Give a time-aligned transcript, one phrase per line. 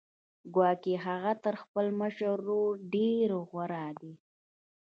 [0.53, 4.13] ګواکې هغه تر خپل مشر ورور ډېر غوره دی